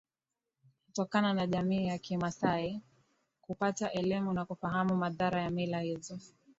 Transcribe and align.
kutokana 0.85 1.33
na 1.33 1.47
jamii 1.47 1.85
ya 1.87 1.97
kimasai 1.97 2.81
kupata 3.41 3.91
elimu 3.91 4.33
na 4.33 4.45
kufahamu 4.45 4.95
madhara 4.95 5.41
ya 5.41 5.49
mila 5.49 5.79
hizo 5.79 6.19